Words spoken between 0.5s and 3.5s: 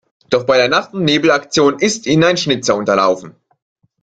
der Nacht-und-Nebel-Aktion ist ihnen ein Schnitzer unterlaufen.